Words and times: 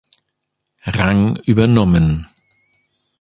Rang 0.87 1.35
übernommen. 1.43 2.25